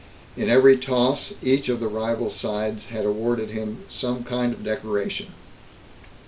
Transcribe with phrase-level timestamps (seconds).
[0.35, 5.27] In every toss, each of the rival sides had awarded him some kind of decoration.